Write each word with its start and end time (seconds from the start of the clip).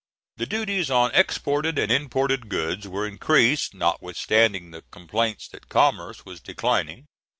The 0.37 0.47
duties 0.47 0.89
on 0.89 1.13
exported 1.13 1.77
and 1.77 1.91
imported 1.91 2.49
goods 2.49 2.87
were 2.87 3.05
increased, 3.05 3.75
notwithstanding 3.75 4.71
the 4.71 4.81
complaints 4.89 5.47
that 5.49 5.69
commerce 5.69 6.25
was 6.25 6.41
declining. 6.41 7.05